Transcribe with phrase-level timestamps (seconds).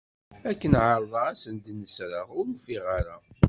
[0.49, 3.17] Akken i ɛerḍeɣ ad asen-d-nesreɣ ur ufiɣ ara.